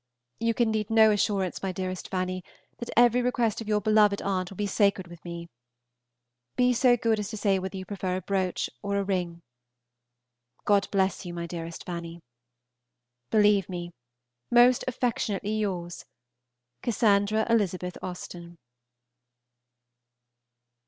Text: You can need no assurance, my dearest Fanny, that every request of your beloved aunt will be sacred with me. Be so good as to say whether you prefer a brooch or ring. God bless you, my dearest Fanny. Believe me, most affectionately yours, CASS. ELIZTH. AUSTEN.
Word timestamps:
You 0.39 0.55
can 0.55 0.71
need 0.71 0.89
no 0.89 1.11
assurance, 1.11 1.61
my 1.61 1.71
dearest 1.71 2.09
Fanny, 2.09 2.43
that 2.79 2.89
every 2.97 3.21
request 3.21 3.61
of 3.61 3.67
your 3.67 3.79
beloved 3.79 4.19
aunt 4.23 4.49
will 4.49 4.57
be 4.57 4.65
sacred 4.65 5.05
with 5.07 5.23
me. 5.23 5.47
Be 6.55 6.73
so 6.73 6.97
good 6.97 7.19
as 7.19 7.29
to 7.29 7.37
say 7.37 7.59
whether 7.59 7.77
you 7.77 7.85
prefer 7.85 8.15
a 8.17 8.21
brooch 8.21 8.67
or 8.81 9.03
ring. 9.03 9.41
God 10.65 10.87
bless 10.89 11.23
you, 11.23 11.35
my 11.35 11.45
dearest 11.45 11.85
Fanny. 11.85 12.19
Believe 13.29 13.69
me, 13.69 13.91
most 14.49 14.83
affectionately 14.87 15.55
yours, 15.59 16.03
CASS. 16.81 17.03
ELIZTH. 17.03 17.99
AUSTEN. 18.01 18.57